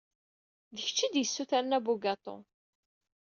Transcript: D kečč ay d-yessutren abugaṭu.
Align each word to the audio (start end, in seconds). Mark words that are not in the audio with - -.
D 0.73 0.75
kečč 0.85 0.97
ay 1.05 1.11
d-yessutren 1.13 1.75
abugaṭu. 1.77 2.37